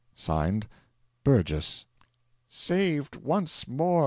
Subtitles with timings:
[0.15, 0.67] (Signed)
[1.23, 1.85] 'BURGESS.'"
[2.49, 3.99] "Saved, once more.